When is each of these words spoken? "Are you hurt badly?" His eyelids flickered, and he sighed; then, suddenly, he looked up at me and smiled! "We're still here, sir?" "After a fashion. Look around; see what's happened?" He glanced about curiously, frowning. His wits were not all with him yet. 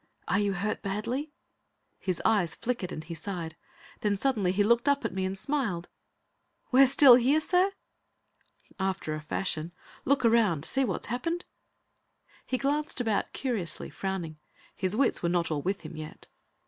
"Are 0.27 0.39
you 0.39 0.53
hurt 0.53 0.81
badly?" 0.81 1.31
His 1.99 2.19
eyelids 2.25 2.55
flickered, 2.55 2.91
and 2.91 3.03
he 3.03 3.13
sighed; 3.13 3.55
then, 3.99 4.17
suddenly, 4.17 4.51
he 4.51 4.63
looked 4.63 4.89
up 4.89 5.05
at 5.05 5.13
me 5.13 5.25
and 5.25 5.37
smiled! 5.37 5.89
"We're 6.71 6.87
still 6.87 7.17
here, 7.17 7.39
sir?" 7.39 7.71
"After 8.79 9.13
a 9.13 9.21
fashion. 9.21 9.73
Look 10.03 10.25
around; 10.25 10.65
see 10.65 10.83
what's 10.85 11.05
happened?" 11.13 11.45
He 12.47 12.57
glanced 12.57 12.99
about 12.99 13.31
curiously, 13.31 13.91
frowning. 13.91 14.39
His 14.75 14.95
wits 14.95 15.21
were 15.21 15.29
not 15.29 15.51
all 15.51 15.61
with 15.61 15.81
him 15.81 15.95
yet. 15.95 16.25